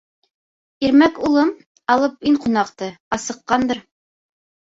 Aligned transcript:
Ирмәк 0.87 1.19
улым, 1.27 1.51
алып 1.95 2.25
ин 2.31 2.39
ҡунаҡты, 2.45 2.89
асыҡҡандыр. 3.19 3.83